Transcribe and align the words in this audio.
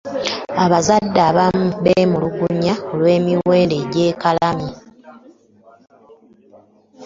Abazadde 0.63 1.19
abamu 1.29 1.65
bemulugunya 1.83 2.73
olw'emiwendo 2.93 3.75
egyekanamye. 3.83 4.73